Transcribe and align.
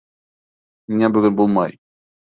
Ниңә 0.93 1.11
бөгөн 1.17 1.39
булмай? 1.43 1.81